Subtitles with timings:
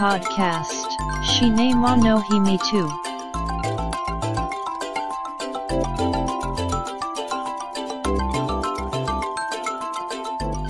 [0.00, 0.88] Podcast.
[1.22, 2.58] シネマの秘密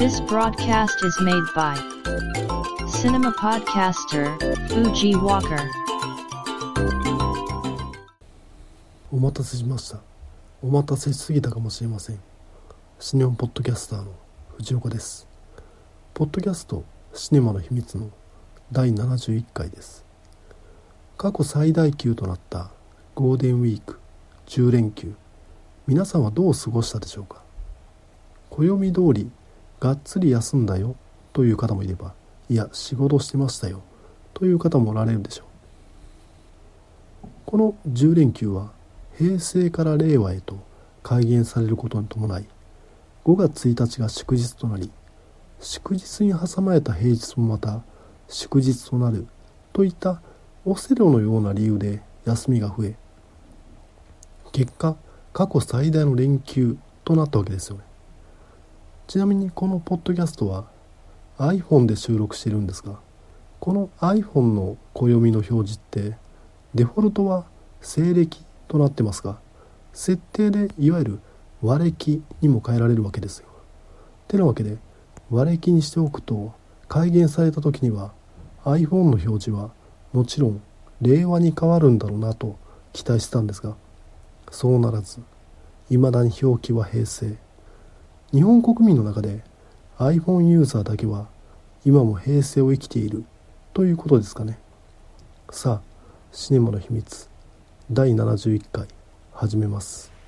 [0.01, 1.77] This broadcast is made by
[2.89, 5.61] Cinema Podcaster Fuji Walker.
[9.13, 10.01] お待たせしました
[10.61, 12.19] お待たせしすぎたかもしれません
[12.99, 14.13] シネマポッドキャスターの
[14.57, 15.29] 藤岡です
[16.15, 16.83] ポッドキャスト
[17.15, 18.11] シネマの秘密の
[18.73, 20.05] 第71回です。
[21.19, 22.71] 過去最大級となった
[23.17, 23.99] ゴールデンウィーク
[24.47, 25.13] 10連休
[25.89, 27.43] 皆さんはどう過ごしたでしょうか？
[28.51, 29.29] 暦通り
[29.81, 30.95] がっつり休んだよ
[31.33, 32.15] という方もいれば
[32.49, 33.83] いや仕事してましたよ
[34.35, 35.45] という方もおられるでしょ
[37.25, 37.29] う。
[37.47, 38.71] この10連休は
[39.19, 40.57] 平成から令和へと
[41.03, 42.47] 改元されることに伴い
[43.25, 44.93] 5月1日が祝日となり
[45.59, 47.83] 祝日に挟まれた平日もまた
[48.31, 49.27] 祝日となる
[49.73, 50.23] といった
[50.65, 52.97] オセロのような理由で休みが増え
[54.53, 54.97] 結果
[55.33, 57.83] 過去最大の連休となったわけですよね
[59.09, 60.67] ちなみにこのポッドキャストは
[61.39, 63.01] iPhone で収録してるんですが
[63.59, 66.17] この iPhone の暦の表示って
[66.75, 67.45] デフォルトは
[67.81, 69.39] 西暦となってますが
[69.93, 71.19] 設定でいわゆる
[71.63, 73.49] 和暦にも変えられるわけですよ。
[74.29, 74.79] てなわけで
[75.31, 76.55] 和暦にしておくと
[76.89, 78.13] 改元された時には
[78.65, 79.71] iPhone の表示は
[80.13, 80.63] もちろん
[81.01, 82.59] 令和に変わるんだろうなと
[82.93, 83.77] 期待したんですが
[84.51, 85.21] そうならず
[85.89, 87.37] 未だに表記は平成。
[88.33, 89.43] 日本国民の中で
[89.99, 91.27] iPhone ユーザーだけは
[91.85, 93.25] 今も平成を生きている
[93.75, 94.59] ということですかね。
[95.51, 95.91] さあ
[96.31, 97.29] シネマの秘密
[97.91, 98.87] 第71回
[99.33, 100.20] 始めます。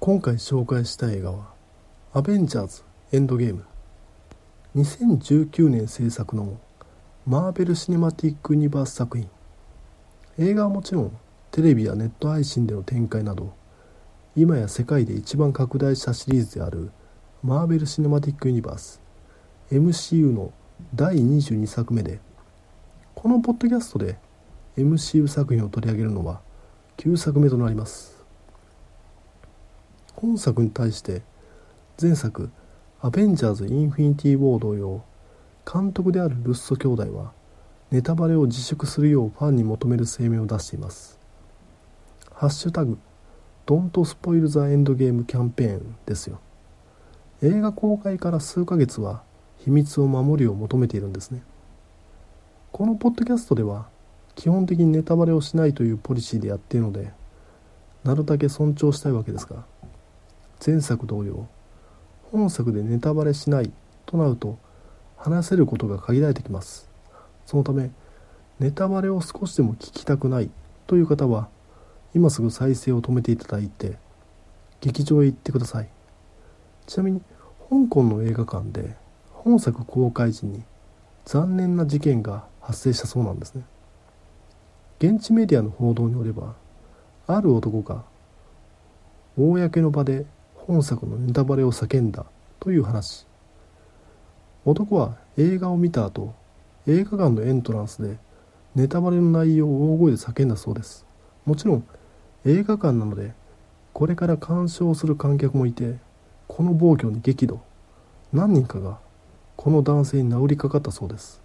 [0.00, 1.52] 今回紹介した映画は
[2.14, 3.66] 「アベンジャーズ・エンドゲーム」
[4.76, 6.54] 2019年制作の
[7.26, 9.28] マーベル・シネマティック・ユニバース作品。
[10.38, 11.18] 映画はもちろん
[11.50, 13.54] テレビやネット配信での展開など
[14.34, 16.90] 今や世界で一番拡大したシリーズである
[17.42, 19.00] マーベル・シネマティック・ユニバース
[19.70, 20.52] MCU の
[20.94, 22.20] 第22作目で
[23.14, 24.18] このポッドキャストで
[24.76, 26.40] MCU 作品を取り上げるのは
[26.98, 28.24] 9作目となります。
[30.14, 31.22] 本作に対して
[32.00, 32.50] 前作
[33.00, 35.02] 「アベンジャーズ・インフィニティ・ウォー」同様
[35.70, 37.32] 監督であるルッソ兄弟は
[37.90, 41.18] ネタバレを自粛するようファンに求める声明を出しています。
[42.38, 42.98] ハッシュタグ
[43.64, 46.38] Don't Spoil the End Game キャンペーンですよ。
[47.40, 49.22] 映画公開から数ヶ月は
[49.60, 51.42] 秘密を守るよう求めているんですね。
[52.72, 53.86] このポッドキャストでは
[54.34, 57.10] 基本的にネタバレをしないというポリシーでやっているので
[58.04, 59.64] なるだけ尊重したいわけですが
[60.64, 61.48] 前作同様
[62.30, 63.72] 本作でネタバレしない
[64.04, 64.58] となると
[65.16, 66.90] 話せることが限られてきます。
[67.46, 67.90] そのため
[68.60, 70.50] ネタバレを少しでも聞きたくない
[70.86, 71.48] という方は
[72.16, 73.98] 今すぐ再生を止めていただいて
[74.80, 75.88] 劇場へ行ってください。
[76.86, 77.20] ちなみに
[77.68, 78.96] 香港の映画館で
[79.32, 80.62] 本作公開時に
[81.26, 83.64] 残念な事件が発生したそうなんですね。
[84.98, 86.54] 現地メディアの報道によれば
[87.26, 88.04] ある男が
[89.36, 90.24] 公の場で
[90.54, 92.24] 本作のネタバレを叫んだ
[92.60, 93.26] という話。
[94.64, 96.32] 男は映画を見た後
[96.86, 98.16] 映画館のエントランスで
[98.74, 101.04] ネタバレの内容を大声で叫んだそうです。
[101.44, 101.86] もちろん
[102.46, 103.32] 映画館なので
[103.92, 105.96] これから鑑賞する観客もいて
[106.46, 107.60] この暴挙に激怒。
[108.32, 108.98] 何人かが
[109.56, 111.42] この男性に殴りかかったそうです。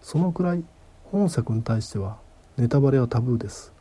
[0.00, 0.62] そのくらい
[1.10, 2.18] 本作に対しては
[2.56, 3.72] ネタバレはタブーです。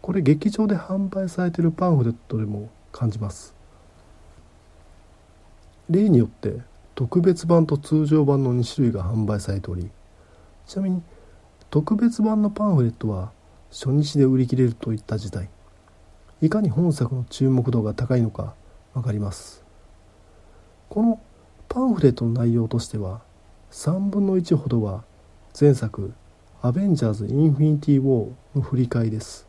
[0.00, 3.54] これ劇場で販売されているパンフレットでも感じます。
[5.90, 6.60] 例によって
[6.94, 9.90] 特別版と通常版の2種類が販売されており
[10.66, 11.02] ちなみに
[11.68, 13.32] 特別版のパンフレットは
[13.74, 15.48] 初日で売り切れるといった事態。
[16.40, 18.54] いかに本作の注目度が高いのか
[18.94, 19.64] 分かります。
[20.88, 21.20] この
[21.68, 23.22] パンフレットの内容としては
[23.72, 25.02] 3分の1ほどは
[25.60, 26.12] 前作
[26.62, 29.48] 「アベンジャーズ・インフィニティ・ウォー」の振り返りです。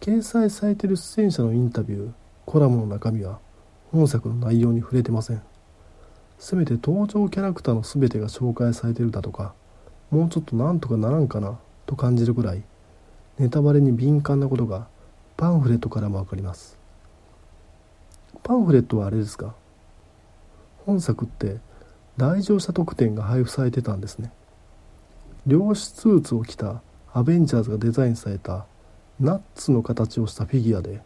[0.00, 2.12] 掲載されている出演者のインタビュー
[2.46, 3.38] コラムの中身は
[3.90, 5.42] 本作の内容に触れてません。
[6.38, 9.52] せめて登場キャラクターの全てが紹介されてるだとか
[10.10, 12.62] もうちょっとなんとかならんかなと感じるぐらい
[13.38, 14.88] ネタバレに敏感なことが
[15.36, 16.78] パンフレットからも分かります。
[18.42, 19.54] パンフレットはあれですか？
[20.84, 21.58] 本作って
[22.16, 24.32] 来場者特典が配布されてたんですね。
[25.46, 26.82] 漁師スーツを着た
[27.12, 28.66] アベンジャーズがデザインされた
[29.18, 31.02] ナッツの形をしたフィギュアで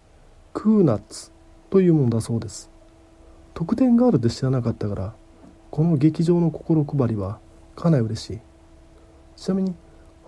[0.52, 1.30] クーナッツ
[1.70, 2.70] というものだそうです。
[3.54, 5.14] 特典があるって知らなかったから
[5.70, 7.38] この劇場の心配りは
[7.74, 8.40] かなり嬉しい。
[9.36, 9.74] ちなみに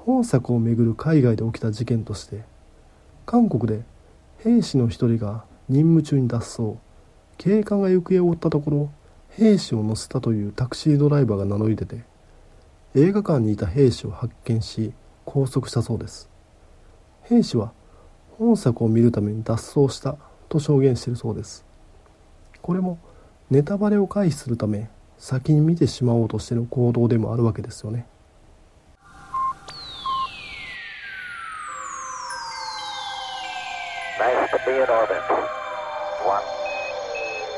[0.08, 2.43] 本作をめぐる海外で起きた事件として
[3.26, 3.82] 韓国で
[4.38, 6.78] 兵士の一人が任務中に脱走。
[7.37, 8.90] 警官が行方を追ったところ
[9.28, 12.05] 兵士を乗せたというタクシードライバーが名乗り出て
[12.94, 14.94] 映画館にいた兵士を発見し
[15.26, 16.31] 拘束したそうです。
[17.25, 17.72] 兵士は
[18.38, 20.16] 本作を見るために脱走した
[20.49, 21.66] と証言しているそうです。
[22.62, 22.99] これも
[23.50, 24.88] ネタバレを回避するため
[25.19, 28.06] 先に見てしまおうとしての行動でもあるわけですよね
[34.19, 35.22] Nice to be in orbit.
[36.26, 36.49] One, two,
[37.22, 37.57] three,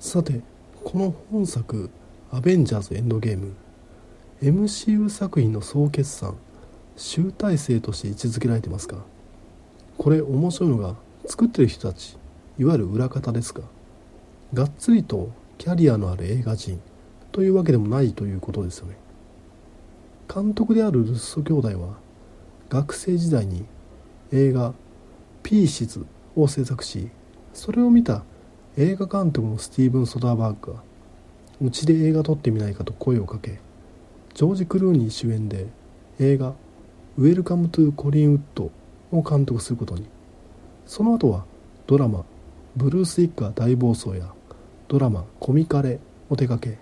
[0.00, 0.42] さて
[0.84, 1.88] この本作
[2.30, 3.54] 「アベンジャーズ・エンドゲーム」
[4.42, 6.36] MCU 作品の総決算
[6.96, 8.98] 集大成として位置づけられてますが
[9.96, 10.96] これ面白いのが
[11.26, 12.18] 作ってる人たち
[12.58, 13.62] いわゆる裏方ですが
[14.52, 16.80] がっつりとキャリアのある映画人。
[17.32, 18.96] というわけでもないということですよね。
[20.32, 21.98] 監督であるルッソ兄弟は
[22.68, 23.64] 学生時代に
[24.32, 24.74] 映画
[25.42, 26.06] 「ピーシズ」
[26.36, 27.08] を制作し
[27.52, 28.22] それを見た
[28.76, 30.82] 映画監督のスティーブン・ソダーバーグが
[31.60, 33.58] うちで映画撮ってみないかと声をかけ
[34.34, 35.66] ジョージ・クルーニー主演で
[36.20, 36.54] 映画
[37.18, 38.70] 「ウェルカム・トゥ・コリン・ウッド」
[39.10, 40.06] を監督することに。
[40.86, 41.44] その後は
[41.86, 42.24] ドラマ
[42.76, 44.32] 「ブルース一家は大暴走」や
[44.88, 46.00] ドラマ「コミカレ」
[46.30, 46.78] を手掛け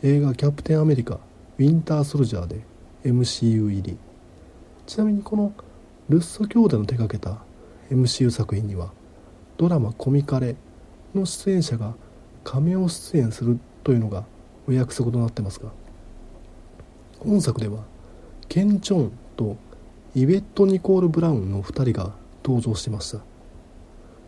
[0.00, 2.60] 映画「キャプテン・アメリカウィンター・ソルジャー」で
[3.04, 3.98] MCU 入り。
[4.86, 5.52] ちなみにこの
[6.08, 7.42] ルッソ兄弟の手掛けた
[7.90, 8.92] MCU 作品には
[9.56, 10.54] ドラマ「コミカレ」
[11.16, 11.94] の出演者が
[12.44, 14.24] 仮面を出演するというのが
[14.68, 15.72] お約束となってますが
[17.18, 17.82] 本作では
[18.48, 19.56] ケン・チョンと
[20.14, 22.14] イベット・ニコール・ブラウンの2人が
[22.44, 23.18] 登場してました。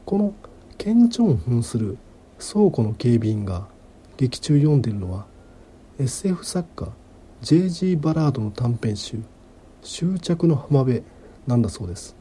[0.05, 0.35] この
[0.79, 1.97] ケン・チョン扮する
[2.39, 3.69] 倉庫の警備員が
[4.17, 5.30] 劇中読んでるのは
[6.01, 6.93] SF 作家
[7.43, 7.97] J.G.
[7.97, 9.19] バラードの短編集
[9.85, 11.03] 「終着の浜辺」
[11.47, 12.17] なんだそうです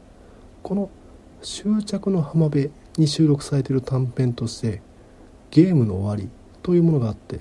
[0.62, 0.90] この
[1.40, 4.82] 「終着の浜辺」に収録されている短編として
[5.50, 6.28] 「ゲームの終わり」
[6.62, 7.40] というものがあって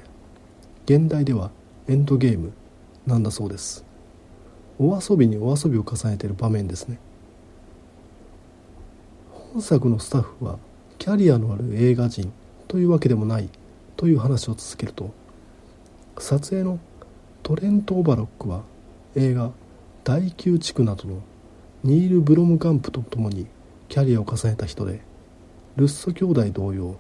[0.86, 1.51] 現代では
[1.89, 2.53] エンドゲーム
[3.06, 3.83] なんだそうです
[4.80, 7.00] お遊びにお遊びを重ねている場面ですね
[9.51, 10.57] 本作のスタッフは
[11.00, 12.31] キャリアのある映画人
[12.69, 13.50] というわけでもない
[13.97, 15.12] という話を続けると
[16.19, 16.80] 撮影の
[17.44, 18.63] トレント・オバロックは
[19.16, 19.51] 映画
[20.04, 21.21] 「第9地区」などの
[21.83, 23.48] ニール・ブロムガンプと共に
[23.88, 25.01] キャリアを重ねた人で
[25.77, 26.98] ルッソ兄弟同様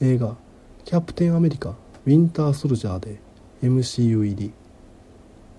[0.00, 0.36] 映画
[0.84, 3.20] 「キャプテン・アメリカウィンター・ソルジャー」で
[3.62, 4.52] MCU 入り。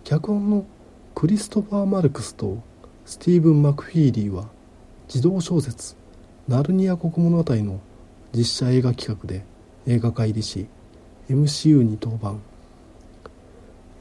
[0.04, 0.66] 脚本の
[1.16, 2.58] クリストファー・マルクスと
[3.06, 4.50] スティーブン・マクフィーリーは
[5.08, 5.96] 児童小説
[6.50, 7.80] 「ナルニア国物語」の
[8.34, 9.46] 実写映画企画で
[9.88, 10.68] 映画化入りし
[11.30, 12.49] MCU に登板。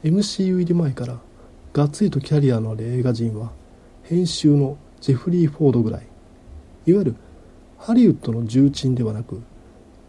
[0.03, 1.19] MCU 入り前から
[1.73, 3.51] がっつりとキャリアのある映画人は
[4.03, 6.07] 編集のジェフリー・フォードぐらい。
[6.85, 7.15] いわゆる
[7.77, 9.41] ハリウッドの重鎮ではなく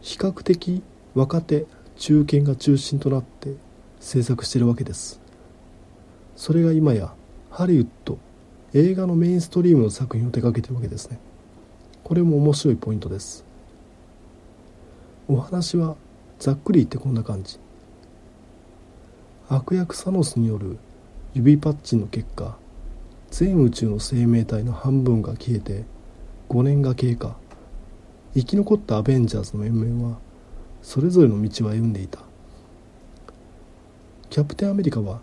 [0.00, 0.82] 比較的
[1.14, 1.66] 若手
[1.96, 3.54] 中堅が中心となって
[3.98, 5.20] 制作しているわけです。
[6.36, 7.12] それが今や
[7.50, 8.18] ハリウッド
[8.72, 11.18] 映画のメインストリームの作品を手掛けてるわけですね。
[12.04, 13.44] これも面白いポイントです。
[15.26, 15.96] お話は
[16.38, 17.58] ざっくり言ってこんな感じ。
[19.52, 20.78] 悪役サノスによる
[21.34, 22.56] 指パッチンの結果
[23.32, 25.82] 全宇宙の生命体の半分が消えて
[26.48, 27.36] 5年が経過。
[28.32, 30.18] 生き残ったアベンジャーズの面々は
[30.82, 32.20] それぞれの道を歩んでいた。
[34.28, 35.20] キャプテンアメリカは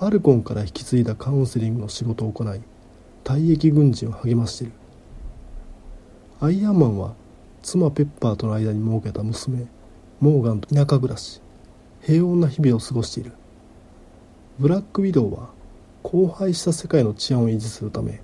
[0.00, 2.60] ファルコンから引き継いだカウンセリングの仕事を行い
[3.22, 4.72] 退役軍人を励ましている。
[6.40, 7.14] アイアンマンは
[7.62, 9.68] 妻ペッパーとの間に設けた娘
[10.18, 11.40] モーガンと田舎暮らし
[12.00, 13.32] 平穏な日々を過ごしている。
[14.60, 15.48] ブラックウィドウは
[16.04, 18.20] 荒廃した世界の治安を維持するため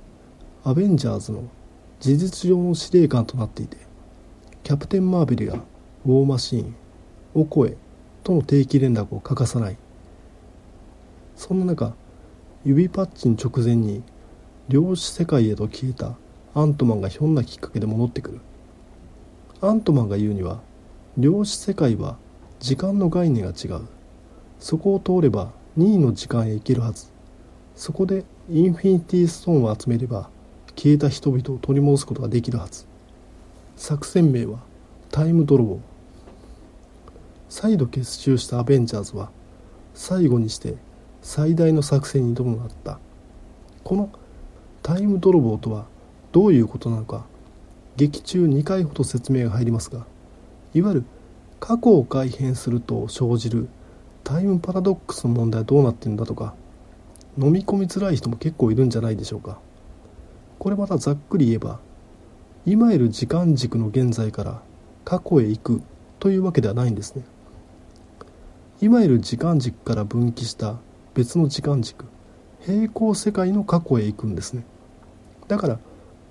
[0.65, 1.45] アベンジャーズの
[1.99, 3.79] 事実上の司令官となっていて
[4.63, 5.55] キャプテン・マーベルや
[6.05, 6.77] ウォーマシーン
[7.33, 7.79] オコエ
[8.23, 9.79] との定期連絡を欠かさない。
[11.37, 11.95] そんな中
[12.67, 14.03] 指パッチン直前に
[14.69, 16.17] 量子世界へと消えた
[16.53, 18.41] アントマンがひょんなきっかけで戻ってくる。
[19.63, 20.61] アントマンが言うには
[21.17, 22.19] 量子世界は
[22.61, 23.87] 時間の概念が違う。
[24.59, 27.09] そこを通れば2位の時間へ行けるはず。
[27.75, 30.31] そこでインフィニティストーンを集めれば
[30.75, 32.87] 消えた人々を取り戻すことができるはず。
[33.77, 34.61] 作戦名は
[35.11, 35.81] タイム泥棒
[37.49, 39.31] 再度結集したアベンジャーズは
[39.95, 40.77] 最後にして
[41.21, 42.99] 最大の作戦に挑むのだった。
[43.85, 44.11] この
[44.83, 45.87] タイム泥棒とは
[46.33, 47.25] どういうことなのか
[47.97, 50.07] 劇中2回ほど説明が入りますが
[50.75, 51.05] いわゆる
[51.61, 53.69] 過去を改変すると生じる
[54.27, 56.57] タイムパラドックスの問題はどうなってるんだとか
[57.39, 59.61] 飲み込みづらい人も結構いるんじゃないでしょうか。
[60.59, 61.79] これまたざっくり言えば
[62.65, 64.63] 今いる時間軸の現在から
[65.05, 65.83] 過去へ行く
[66.19, 67.23] というわけではないんですね。
[68.81, 70.77] 今いる時間軸から分岐した
[71.15, 72.05] 別の時間軸
[72.63, 74.67] 平行世界の過去へ行くんですね。
[75.47, 75.79] だから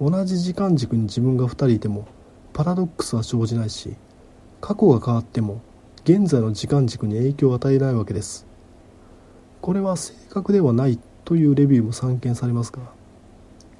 [0.01, 2.09] 同じ時間軸に自分が2人いても
[2.51, 3.95] パラドックスは生じないし
[4.59, 5.61] 過去が変わっても
[6.05, 8.47] 現在の時間軸に影響を与えないわけです。
[9.65, 12.83] これは正確ではないというレビューも散見されますが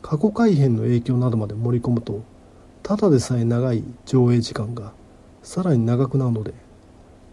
[0.02, 2.24] 過去改変の影響などまで盛り込むと
[2.82, 4.94] ただでさえ長い上映時間が
[5.44, 6.56] さらに長くなるので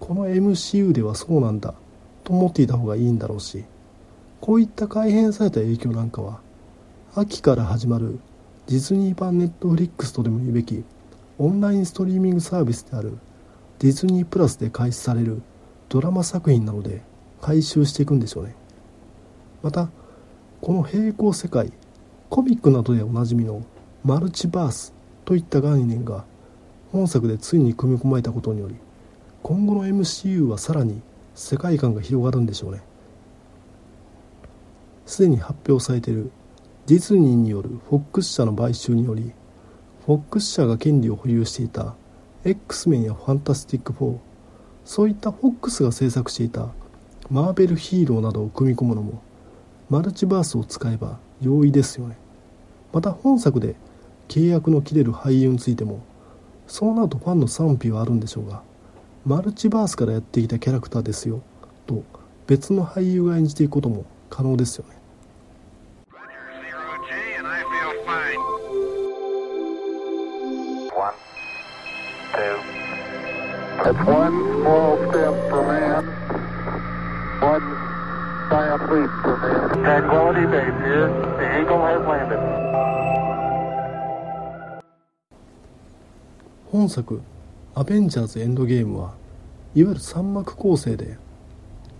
[0.00, 1.72] この MCU ではそうなんだ
[2.24, 3.64] と思っていた方がいいんだろうし
[4.42, 6.42] こういった改変された影響なんかは
[7.14, 8.20] 秋から始まる
[8.66, 10.84] ディズニー版ネットフリックスとでも言うべき
[11.38, 13.16] オンラインストリーミングサービスである
[13.82, 15.42] ディズニープラスで開始される
[15.88, 17.02] ドラマ作品なので
[17.40, 18.54] 回収していくんでしょうね。
[19.60, 19.90] また
[20.60, 21.72] この平行世界
[22.30, 23.66] コミックなどでおなじみの
[24.04, 26.24] マルチバースといった概念が
[26.92, 28.76] 本作でついに組み込まれたことにより
[29.42, 31.02] 今後の MCU はさらに
[31.34, 32.82] 世界観が広がるんでしょうね。
[35.06, 36.30] すでに発表されている
[36.86, 39.32] ディズニーによるフォックス社の買収により
[40.06, 41.96] フォックス社が権利を保有していた
[42.44, 44.18] X メンやファンタスティック4
[44.84, 46.70] そういったフォックスが制作していた
[47.30, 49.22] マーベルヒーローなどを組み込むのも
[49.88, 52.16] マルチバースを使えば容易ですよね。
[52.92, 53.76] また本作で
[54.28, 56.00] 契約の切れる俳優についても
[56.66, 58.62] そうなるとファンの賛否はあるんでしょうが
[59.24, 61.42] マルチバースからやってきたキャラクターですよ
[61.86, 62.02] と
[62.46, 64.91] 別の俳優が演じていくことも可能ですよね。
[86.70, 87.20] 本作
[87.74, 89.14] 「アベンジャーズ・エンドゲームは」
[89.74, 91.18] いわゆる三幕構成で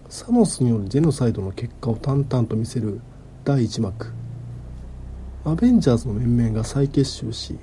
[0.08, 3.00] サノスによるジェノサイドの結果を淡々と見せる
[3.44, 4.12] 第一幕。
[5.44, 7.58] アベンジャーズの面々が再結集し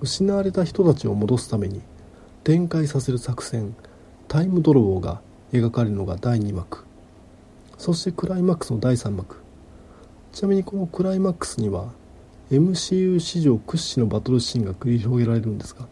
[0.00, 1.80] 失われた人たちを戻すために
[2.44, 3.74] 展開させる作戦
[4.28, 5.20] タイム泥棒が
[5.52, 6.84] 描かれるのが第2幕。
[7.76, 9.36] そしてクライマックスの第3幕。
[10.32, 11.88] ちなみにこのクライマックスには
[12.50, 15.86] MCU 史上屈指のバトルシーンが繰り広げられるんですが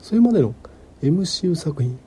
[0.00, 0.54] それまでの
[1.02, 1.98] MCU 作品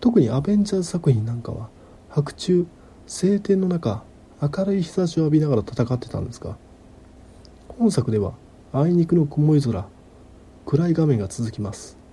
[0.00, 1.68] 特にアベンジャーズ作品なんかは
[2.10, 2.66] 白昼
[3.06, 4.02] 晴天の中
[4.42, 6.56] 明るい日差しを浴びながら戦ってたんですが
[7.78, 8.34] 本作では
[8.72, 9.86] あいにくの曇り空
[10.66, 12.03] 暗い画面が続きます。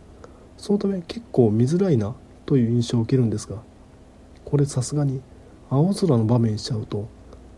[0.62, 2.14] そのため結構見づらいな
[2.46, 3.64] という印象を受けるんですが
[4.46, 5.20] これさすがに
[5.72, 7.10] 青空の場面しちゃうと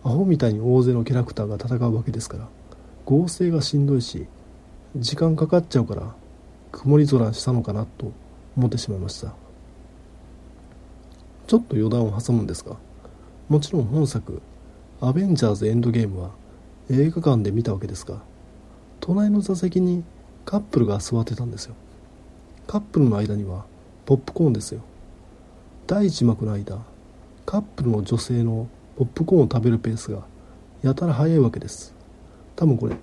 [0.06, 2.48] アホみたいに大勢のキャラクターが戦うわけですから
[3.04, 4.26] 合成がしんどいし
[4.96, 6.16] 時間かかっちゃうから
[6.72, 8.14] 曇り空したのかなと
[8.56, 9.34] 思ってしまいました。
[11.46, 12.78] ちょっと余談を挟むんですが
[13.50, 14.42] もちろん本作
[15.02, 16.32] 「アベンジャーズ・エンドゲーム」は
[16.90, 18.22] 映画館で見たわけですが
[19.02, 20.04] 隣の座席に
[20.46, 21.76] カップルが座ってたんですよ。
[22.68, 23.66] カップルの間には
[24.06, 24.82] ポップコーンですよ。
[25.86, 26.80] 第1幕の間
[27.46, 28.68] カップルの女性の
[28.98, 30.24] ポップコーンを食べるペースが
[30.82, 31.94] やたら早いわけです。
[32.56, 32.96] 多分これ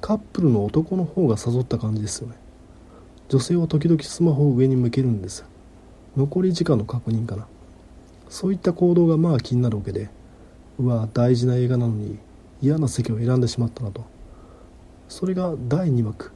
[0.00, 2.36] カップルの男の方が誘った感じですよね。
[3.28, 5.44] 女性は時々スマホを上に向けるんです。
[6.16, 7.46] 残り時間の確認かな。
[8.28, 10.10] そういった行動がまあ気になるわけで
[10.78, 12.18] うわ大事な映画なのに
[12.60, 14.04] 嫌な席を選んでしまったなと。
[15.08, 16.32] それが第2幕。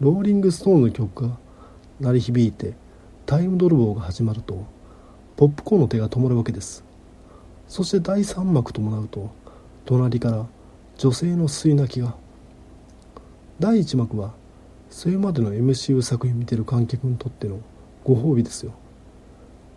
[0.00, 1.38] ローリング・ストーンの曲が
[2.02, 2.74] 鳴り響いて
[3.26, 4.66] タイム泥棒が始まると
[5.36, 6.84] ポップコーンの手が止まるわけです。
[7.68, 9.30] そして第3幕ともなると
[9.86, 10.46] 隣から
[10.98, 12.14] 女性の吸い泣きが。
[13.60, 14.34] 第1幕は
[14.90, 17.60] それまでの MCU 作品見てる観客にとっての
[18.02, 18.72] ご褒美ですよ。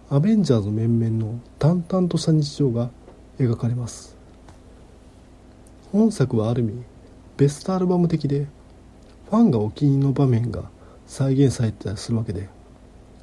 [0.10, 2.90] アベンジャーズ面々の淡々とした日常が
[3.38, 4.18] 描かれます。
[5.92, 6.84] 本作はある意味
[7.38, 8.48] ベストアルバム的で
[9.30, 10.75] ファンがお気に入りの場面が
[11.08, 12.50] 再現されてたりするわけで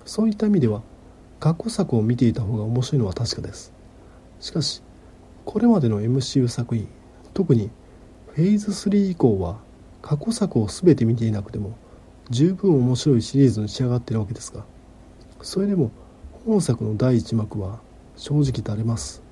[0.05, 0.83] そういった意味では
[1.41, 3.73] 過去作を見ていた方が面白いのは確かです。
[4.41, 4.83] しかし
[5.45, 6.89] これまでの MCU 作品
[7.35, 7.71] 特に
[8.29, 9.59] フェーズ3以降は
[10.01, 11.77] 過去作を全て見ていなくても
[12.31, 14.65] 十分面白いシリーズに仕上がっているわけですが
[15.43, 15.91] それでも
[16.45, 17.81] 本作の第1幕は
[18.17, 19.23] 正直だれます。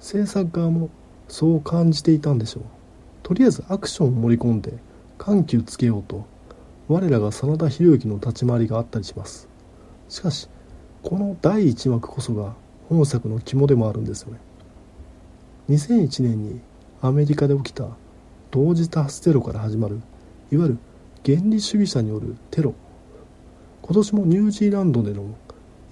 [0.00, 0.90] 制作側も
[1.28, 2.64] そう感じていたんでしょう。
[3.22, 4.74] とりあえずアクションを盛り込んで
[5.18, 6.26] 緩急つけようと
[6.88, 9.48] 我らが真田広之の立ち回りがあったりします。
[10.08, 10.48] しかし
[11.02, 12.54] この第1幕こそが
[12.88, 14.38] 本作の肝でもあるんですよね。
[15.70, 16.60] 2001年に
[17.00, 17.88] アメリカで起きた
[18.50, 20.00] 同時多発テロから始まる
[20.50, 20.78] いわゆる
[21.24, 22.74] 原理主義者によるテロ。
[23.82, 25.34] 今年もニュージーランドでの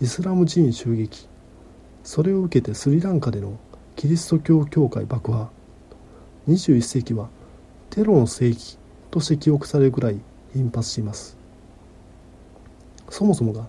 [0.01, 1.29] イスラム人襲撃。
[2.03, 3.59] それを受けてスリランカでの
[3.97, 5.51] キリスト教教会爆破。
[6.49, 7.29] 21世紀は
[7.91, 8.79] テロの世紀
[9.11, 10.21] として記憶されるぐらい
[10.53, 11.37] 頻発します。
[13.09, 13.67] そもそもが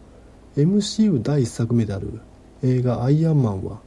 [0.56, 2.20] MCU 第1作目である
[2.64, 3.80] 映画「アイアンマン」は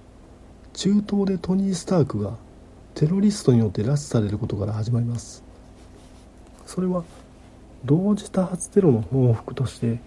[0.73, 2.37] 中東でトニー・スタークが
[2.95, 5.43] テロリストによって拉致されることから始まります。
[6.67, 7.05] それは
[7.85, 10.01] 同時多発テロの報復として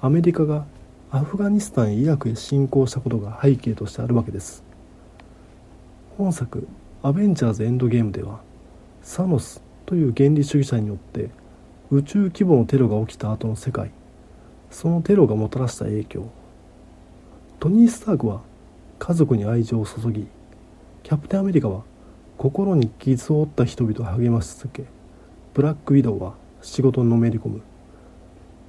[0.00, 0.64] アメリカが
[1.10, 4.62] アフガニスタンイラクへ侵攻したことが背景としてあるわけです。
[6.16, 6.66] 本作
[7.02, 8.40] 「アベンジャーズ・エンドゲーム」では
[9.02, 11.30] サノスという原理主義者によって
[11.92, 13.90] 宇宙規模のテロが起きた後の世界。
[14.70, 16.30] そのテロがもたらした影響。
[17.58, 18.42] トニー・スタークは
[19.00, 20.28] 家族に愛情を注ぎ
[21.02, 21.82] キャプテンアメリカは
[22.38, 24.84] 心に傷を負った人々を励まし続け
[25.52, 27.60] ブラックウィドウは仕事にのめり込む。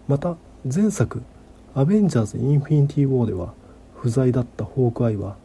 [0.08, 0.36] また
[0.66, 1.22] 前作
[1.76, 3.54] 「アベンジャーズ・インフィニティ・ウォー」では
[3.94, 5.36] 不在だったホークアイは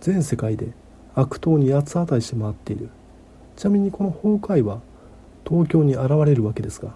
[0.00, 0.72] 全世界で
[1.14, 2.88] 悪党に八つ当たりして回っている。
[3.54, 4.80] ちなみにこのホークアイは
[5.48, 6.92] 東京に現れるわけですが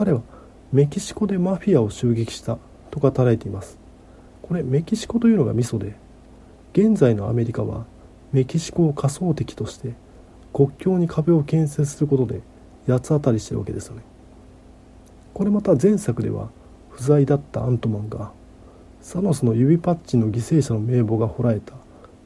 [0.00, 0.22] 彼は
[0.72, 2.56] メキシコでマフィアを襲撃した
[2.90, 3.78] と語られています。
[4.40, 5.94] これメキシコというのがミソで
[6.72, 7.84] 現在のアメリカは
[8.32, 9.92] メキシコを仮想敵として
[10.54, 12.40] 国境に壁を建設することで
[12.86, 14.02] 八つ当たりしてるわけですよね。
[15.34, 16.48] これまた前作では
[16.88, 18.32] 不在だったアントマンが
[19.02, 21.74] サノスの指パッチの犠牲者の名簿が彫られた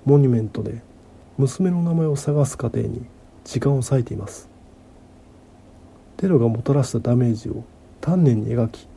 [0.05, 0.81] モニュメントで
[1.39, 3.05] 娘の名前を探す過程に
[3.43, 4.54] 時間を割いています。
[6.25, 7.65] テロがもたらしたダメージを
[8.01, 8.89] 丹念に描き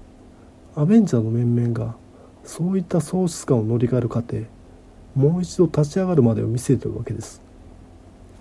[0.77, 1.97] アベンジャーの面々が
[2.45, 4.43] そういった喪失感を乗り換える過程
[5.13, 7.41] もう一度立ち上がるまでを見せているわけです。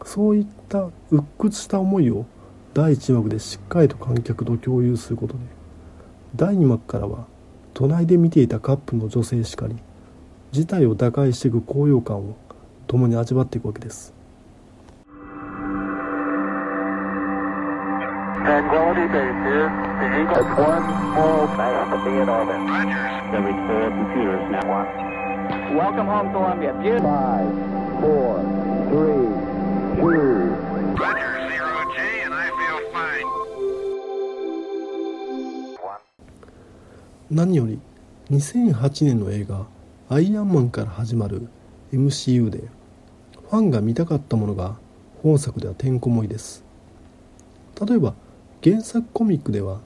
[0.05, 2.27] そういった鬱屈した思いを
[2.75, 5.40] 第1幕でしっかりと観客と共有することで
[6.37, 7.27] 第2幕からは
[7.75, 9.75] 隣で見ていたカップの女性しかり
[10.53, 12.37] 事態を打開していく高揚感を
[12.87, 14.15] 共に味わっていくわけです。
[18.46, 19.68] Tranquility Base here.
[19.98, 20.38] The Eagle.
[20.38, 22.62] It's one small Nice to be in orbit.
[22.62, 23.35] Rogers.
[23.35, 24.87] Every four computers now.
[25.74, 26.72] Welcome home, Columbia.
[26.78, 27.11] Beautiful.
[27.11, 27.50] Five,
[27.98, 28.38] four,
[28.87, 29.26] three,
[29.98, 30.54] two,
[30.94, 33.26] Roger, zero G, and I feel fine.
[37.28, 37.80] 何より
[38.30, 39.66] 2008年の映画
[40.09, 41.48] 「アイアンマン」から始まる
[41.92, 42.59] MCU で
[43.50, 44.76] ファンが見たかったものが
[45.24, 46.64] 本作ではてんこ盛りです
[47.85, 48.14] 例えば
[48.66, 49.79] 原作コミックでは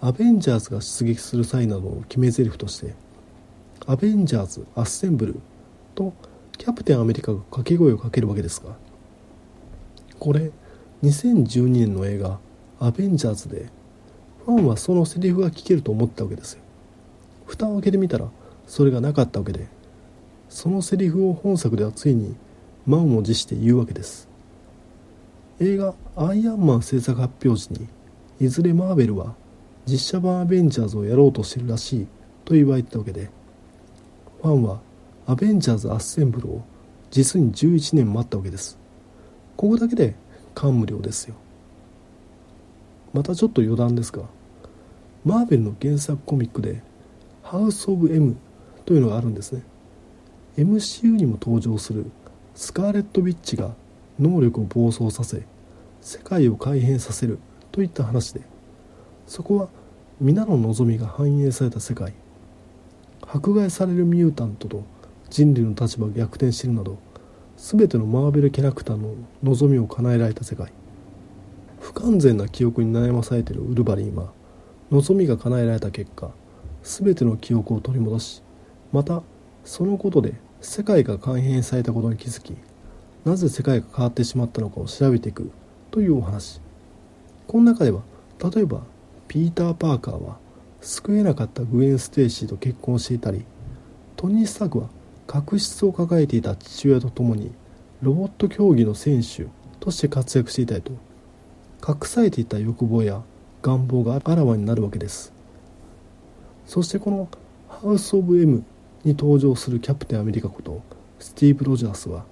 [0.00, 2.94] アベンジャーズが出撃する際などの決め台詞として
[3.86, 5.38] 「アベンジャーズ・アッセンブル」
[5.94, 6.14] と
[6.56, 8.74] キャプテンアメリカが掛け声をかけるわけですが
[10.18, 10.50] これ
[11.02, 12.38] 2012年の映画
[12.80, 13.68] 「アベンジャーズ」で
[14.46, 16.62] ファンはそのセリフが聞けると思ったわけですよ。
[17.44, 18.30] 蓋を開けてみたら
[18.66, 19.66] それがなかったわけで
[20.48, 22.34] そのセリフを本作ではついに
[22.86, 24.26] 満を持して言うわけです。
[25.60, 27.88] 映画「アイアンマン」制作発表時に
[28.42, 29.36] いずれマーベルは
[29.86, 32.06] 実写版アベンジャーズをやろうとしてるらしい
[32.44, 33.30] と言われてたわけで
[34.42, 34.80] ファンは
[35.28, 36.64] アベンジャーズアッセンブルを
[37.12, 38.78] 実に11年待ったわけです。
[39.56, 40.16] ここだけで
[40.54, 41.36] 感無量ですよ。
[43.12, 44.24] またちょっと余談ですが
[45.24, 46.82] マーベルの原作コミックで
[47.44, 48.34] 「ハウス・オブ・ M」
[48.86, 49.62] というのがあるんですね。
[50.56, 52.06] MCU にも登場する
[52.56, 53.76] スカーレット・ウィッチが
[54.18, 55.46] 能力を暴走させ
[56.00, 57.38] 世界を改変させる
[57.72, 58.42] といった話で
[59.26, 59.68] そこは
[60.20, 62.12] 皆の望みが反映された世界
[63.26, 64.84] 迫害されるミュータントと
[65.30, 66.98] 人類の立場が逆転しているなど
[67.56, 70.70] 全てのマーベルキャラクターの望みを叶えられた世界
[71.80, 74.32] 不完全な記憶に悩まされているウルヴァリンは
[74.90, 76.30] 望みが叶えられた結果
[76.82, 78.42] 全ての記憶を取り戻し
[78.92, 79.22] また
[79.64, 82.54] そのことで世界が改変されたことに気づき
[83.24, 85.50] なぜ世界が変わってしまったのかを調べていく
[85.90, 86.60] というお話。
[87.46, 88.02] この中では
[88.54, 88.82] 例えば
[89.28, 90.38] ピーター・パーカーは
[90.80, 93.44] 救えなかったグエン・ステイシーと結婚していたり
[94.16, 94.88] トニー・スタークは
[95.26, 97.52] 確執を抱えていた父親と共に
[98.02, 99.46] ロボット競技の選手
[99.80, 100.92] として活躍していたいと
[101.86, 103.22] 隠されていた欲望や
[103.62, 105.32] 願望があらわになるわけです。
[106.66, 107.28] そしてこの
[107.68, 108.64] 「ハウス・オブ・ M」
[109.04, 110.82] に登場するキャプテンアメリカこと
[111.18, 112.24] スティーブ・ロジャースは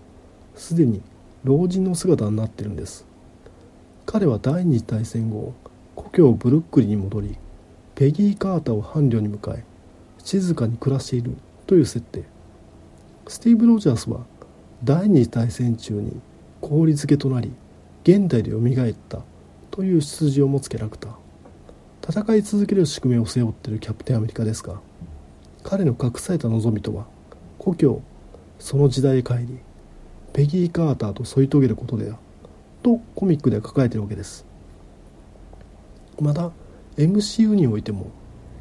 [0.55, 1.01] すでに
[1.45, 3.07] 老人の姿になっているんです。
[4.13, 5.55] 彼は第二次大戦後
[5.95, 7.39] 故郷ブルックリンに戻り
[7.95, 9.63] ペギー・カーターを伴侶に迎え
[10.25, 11.37] 静かに暮らしている
[11.69, 12.25] という設定。
[13.29, 14.27] スティーブ・ロジャースは
[14.83, 16.21] 第二次大戦中に
[16.61, 17.53] 氷漬けとなり
[18.03, 19.21] 現代でよみがえった
[19.71, 22.23] という出自を持つキャラクター。
[22.25, 24.81] 戦い続ける宿命を背負っているキャプテンアメリカですが
[25.63, 27.07] 彼の隠された望みとは
[27.61, 28.03] 故郷
[28.59, 29.61] その時代へ帰り
[30.33, 32.17] ペギー・カーターと添い遂げることである。
[32.83, 34.51] とコミックで書かれているわけです。
[36.21, 36.51] また
[36.97, 38.09] MCU においても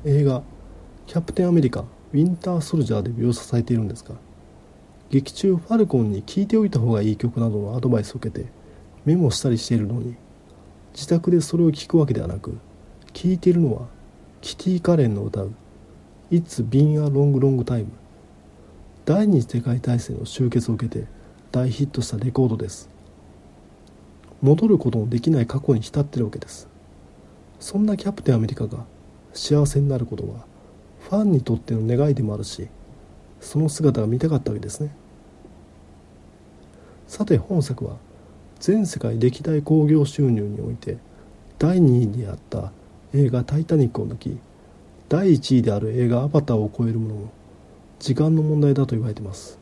[0.06, 0.44] 映画
[1.08, 4.16] 「キャプテンアメリカウィンター・ソルジャー」で描写されているんですが
[5.10, 8.48] 劇中ファルコンに聴いておいた方がいい曲などのアドバイスを受けて
[9.06, 10.16] メモしたりしているのに
[10.94, 12.58] 自宅でそれを聴くわけではなく
[13.12, 13.88] 聴いているのは
[14.40, 15.52] キティ・カレンの歌う
[16.32, 17.88] 「It's Been a Long Long Time」
[19.04, 21.08] 第二次世界大戦の終結を受けて
[21.52, 22.99] 大ヒットしたレコードです。
[24.42, 26.68] 戻ることのできない過去に浸ってるわけです。
[27.60, 28.86] そんなキャプテンアメリカが
[29.34, 30.46] 幸せになることは
[31.02, 32.68] ファンにとっての願いでもあるし
[33.42, 34.96] その姿が見たかったわけですね。
[37.08, 37.98] さて本作は
[38.60, 40.98] 全世界歴代興行収入において
[41.58, 42.72] 第2位にあった
[43.14, 44.38] 映画「タイタニック」を抜き
[45.10, 47.30] 第1位である映画「アバター」を超えるものも
[48.00, 49.58] 時間の問題だと言われています。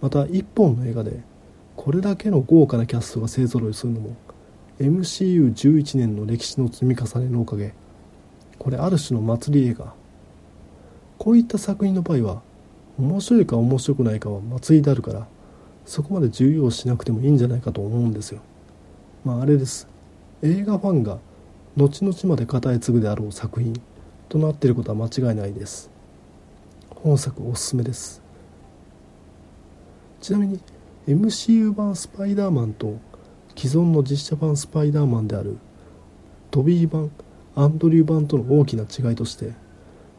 [0.00, 1.20] また一本の映画で
[1.78, 4.16] これだけの豪華なキャストが勢ぞろいするのも
[4.80, 7.72] MCU11 年の歴史の積み重ねのおかげ。
[8.58, 9.94] これある種の祭り映画
[11.18, 12.42] こういった作品の場合は
[12.98, 15.28] 面白いか面白くないかは祭りであるから
[15.86, 18.40] そこまで重要しなくてもいいんじゃないかと思うんですよ。
[19.24, 19.86] まああれです。
[20.42, 21.18] 映画ファンが
[21.76, 23.80] 後々まで語り継ぐであろう作品
[24.28, 25.90] となっていることは間違いないです。
[26.90, 28.20] 本作おすすめです。
[30.20, 30.60] ちなみに
[31.08, 32.98] MCU 版スパイダーマンと
[33.56, 35.56] 既存の実写版スパイダーマンである
[36.50, 37.10] トビー版
[37.56, 39.54] アンドリュー版との大きな違いとして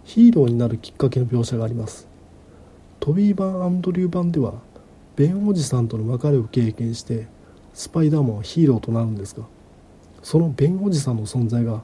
[0.03, 2.07] ヒーローになるきっかけの描写があります。
[2.99, 4.55] トビー版アンドリュー版では
[5.15, 7.27] ベンおじさんとの別れを経験して
[7.75, 9.45] スパイダーマンはヒーローとなるんですが
[10.23, 11.83] そのベンおじさんの存在が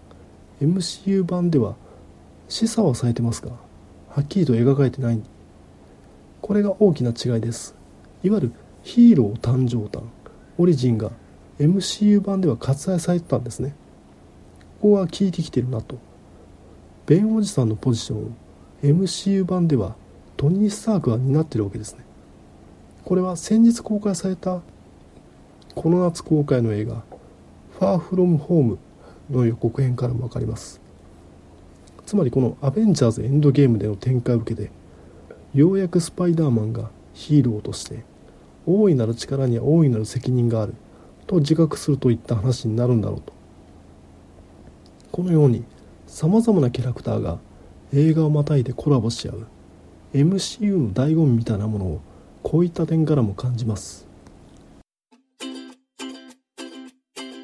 [0.60, 1.76] MCU 版では
[2.50, 3.52] 示唆はされてますが
[4.10, 5.22] はっきりと描かれてない。
[6.42, 7.76] これが大きな違いです。
[8.24, 8.54] いわゆる
[8.86, 10.04] ヒーロー誕生誕。
[10.60, 11.10] オリジンが
[11.60, 13.74] MCU 版では割愛されてたんですね。
[14.80, 15.98] ここは効いてきてるなと。
[17.08, 18.30] ベンおじさんのポジションを
[18.84, 19.96] MCU 版では
[20.38, 22.06] トニー・スタークが担ってるわけですね。
[23.04, 24.62] これは先日公開された
[25.74, 27.04] この夏公開の映画
[27.80, 28.78] 「ファーフロムホーム
[29.32, 30.80] の予告編からも分かります。
[32.06, 34.70] つまりこの「アベンジャーズエンドゲーム」での展開を受けて
[35.56, 38.06] ようやくスパイダーマンがヒーローとして
[38.68, 40.74] 大いなる力には大いなる責任がある。
[41.28, 43.34] と自覚するといった話になるんだろうと。
[45.12, 45.64] このように
[46.08, 47.40] さまざまなキャラクターが
[47.94, 49.48] 映画をまたいでコラボし合う。
[50.14, 52.02] MCU の醍醐味みたいなものを
[52.44, 54.06] こういった点からも感じます。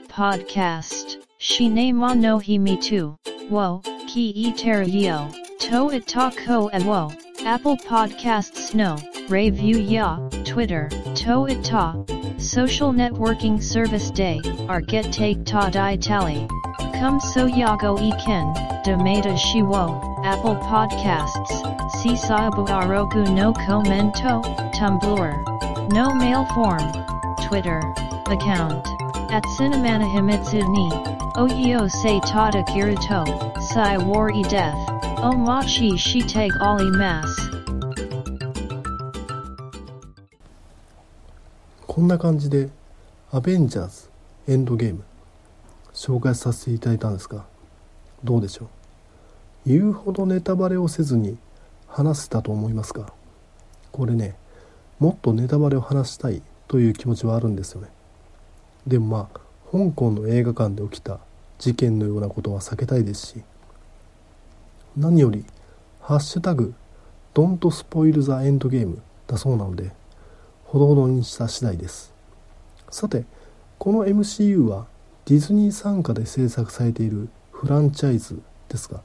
[0.09, 1.19] Podcast.
[1.39, 3.15] Shine mo no himi tu
[3.49, 7.09] wo ki e terio to itako and wo.
[7.45, 8.95] Apple Podcasts no.
[9.29, 10.19] Review ya.
[10.43, 10.89] Twitter.
[11.21, 11.93] To ita
[12.39, 14.41] social networking service day.
[14.67, 16.47] Our get take ta di tally.
[16.97, 19.85] Come so yago iken, demata shiwo,
[20.25, 21.53] Apple Podcasts,
[22.01, 24.41] Sisabu arogu no commento,
[24.73, 26.91] Tumblr, no mail form,
[27.47, 27.79] Twitter,
[28.25, 28.87] account,
[29.31, 30.89] at Cinemana Himitsu ni,
[31.35, 34.75] Oyo se tada kiruto, Sai wari death,
[35.21, 37.50] Omachi shiteg ali mas.
[41.93, 42.69] こんな感じで
[43.33, 44.09] 「アベンジャーズ
[44.47, 45.03] エンドゲーム」
[45.93, 47.43] 紹介させていただいたんですが
[48.23, 48.67] どうでしょう？
[49.65, 51.37] 言うほどネタバレをせずに
[51.87, 53.11] 話せたと思いますが
[53.91, 54.37] これね
[54.99, 57.89] もっとネタバレを話したいという気持ちはあるんですよね。
[58.87, 61.19] でもまあ香港の映画館で起きた
[61.59, 63.43] 事件のようなことは避けたいですし
[64.95, 65.43] 何より
[65.99, 66.73] 「ハッシュタグ
[67.33, 69.91] Don't spoil the end game」だそうなので
[70.71, 72.13] ほどほどにした次第です。
[72.89, 73.25] さて
[73.77, 74.87] この MCU は
[75.25, 79.01] ディズニー傘下で制作されているフランチャイズですが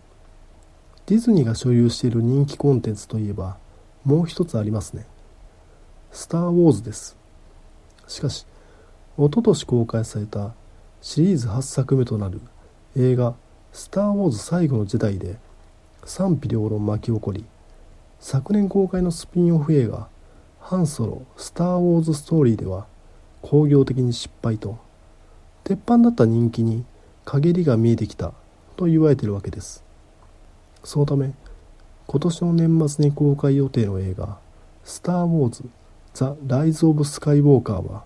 [1.06, 3.56] ディズニーが所有している人気コンテンツといえば
[4.04, 5.06] もう一つありますね。
[6.12, 7.16] スター・ウォーズです。
[8.06, 8.46] しかし
[9.18, 10.54] 一昨年公開された
[11.02, 12.40] シリーズ8作目となる
[12.96, 13.34] 映画
[13.72, 15.36] 「スター・ウォーズ最後の時代」で
[16.04, 17.44] 賛否両論巻き起こり
[18.20, 20.06] 昨年公開のスピンオフ映画
[20.68, 22.88] 「ハンソロスター・ウォーズ・ストーリー」では
[23.40, 24.78] 興行的に失敗と
[25.62, 26.84] 鉄板だった人気に
[27.24, 28.32] 陰りが見えてきた
[28.74, 29.84] と言われているわけです。
[30.82, 31.34] そのため
[32.08, 34.38] 今年の年末に公開予定の映画
[34.82, 35.62] 「スター・ウォーズ・
[36.14, 38.02] ザ・ライズ・オブ・スカイ・ウォーカー」は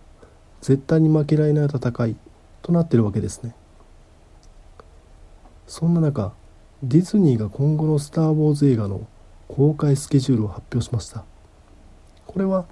[0.61, 2.17] 絶対に負けられない戦い
[2.61, 3.55] となっているわけですね。
[5.67, 6.35] そんな中
[6.83, 9.07] ディズニーが今後の「スター・ウォーズ」映画の
[9.49, 11.25] 公開スケジュールを発表しました。
[12.31, 12.65] これは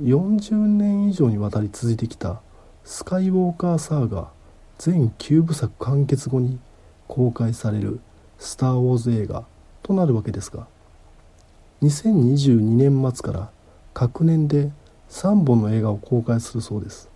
[0.00, 2.40] 40年以上にわたり続いてきた
[2.84, 4.30] スカイウォーカーサーガ
[4.78, 6.60] 全9部作完結後に
[7.08, 7.98] 公開される
[8.38, 9.44] スター・ウォーズ映画
[9.82, 10.68] となるわけですが
[11.82, 13.50] 2022年末から
[13.92, 14.70] 各年で
[15.10, 17.10] 3本の映画を公開するそうです。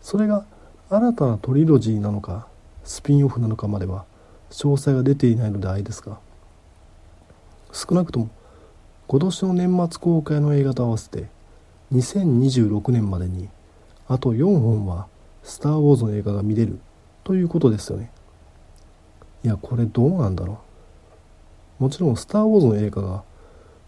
[0.00, 0.44] それが
[0.88, 2.46] 新たなトリロジーなのか
[2.84, 4.04] スピンオフなのかまでは
[4.50, 6.20] 詳細が出ていないのであれですが
[7.72, 8.30] 少なくとも
[9.08, 11.28] 今年の年末公開の映画と合わせて
[11.94, 13.48] 2026年までに
[14.06, 15.06] あと4本は
[15.42, 16.78] スター・ウォーズの映画が見れる
[17.24, 18.10] ということですよね。
[19.44, 20.58] いやこれどうなんだろ
[21.80, 21.84] う。
[21.84, 23.22] もちろん「スター・ウォーズ」の映画が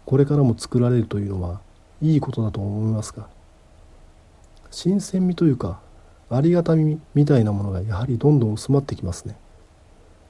[0.07, 1.61] これからも作られるというのは
[2.01, 3.27] いいことだと思いますが
[4.71, 5.81] 新鮮味というか
[6.31, 9.37] ありがたみみたいなものがやはりどんどん薄まってきますね。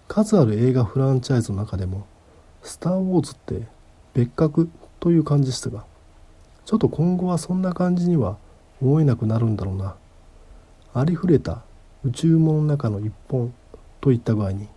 [0.10, 2.06] 数ある映画フランチャイズの中でも
[2.62, 3.68] 「スター・ウォーズ」って
[4.14, 4.70] 別格
[5.00, 5.86] という感じでしたが
[6.66, 8.38] ちょっと今後はそんな感じには
[8.82, 9.96] 思えなくなるんだろうな。
[10.94, 11.64] ありふれた
[12.04, 13.54] 宇宙物の中の一本
[14.02, 14.68] といった具合に。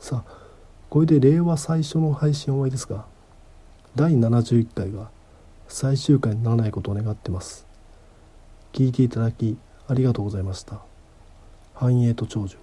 [0.00, 0.32] さあ
[0.88, 3.04] これで令和最初の配信終わりですが
[3.94, 5.10] 第71回が
[5.68, 7.66] 最終回にならないことを願ってます。
[8.72, 10.80] 聞いていただきありがとうございました。
[11.74, 12.56] 繁栄と長寿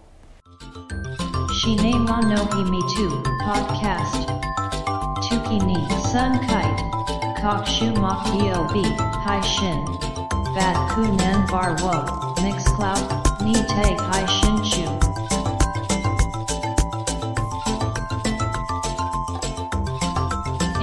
[1.61, 3.09] Shine wa no himi tu
[3.43, 4.64] podcast.
[5.25, 5.75] Tuki ni
[6.11, 6.81] sun kite.
[7.41, 7.87] Kokshu
[8.45, 8.75] yob
[9.25, 9.85] hai shin.
[10.55, 11.95] Bat kunan bar wo.
[12.43, 13.05] Mix cloud.
[13.41, 14.87] Ni te hai shin chu.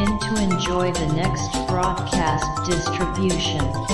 [0.03, 3.92] In to enjoy the next broadcast distribution.